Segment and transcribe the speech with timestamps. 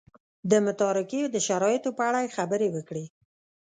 [0.51, 3.05] د متارکې د شرایطو په اړه یې خبرې وکړې.